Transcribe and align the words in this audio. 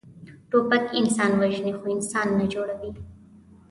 توپک 0.51 0.81
انسان 0.99 1.31
وژني، 1.41 1.71
خو 1.77 1.85
انسان 1.95 2.27
نه 2.39 2.45
جوړوي. 2.53 2.91